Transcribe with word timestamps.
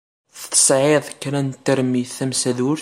Tesɛiḍ 0.51 1.05
kra 1.21 1.39
n 1.45 1.49
termit 1.65 2.09
tamsadurt? 2.17 2.69